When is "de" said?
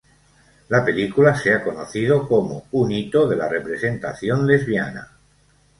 3.27-3.35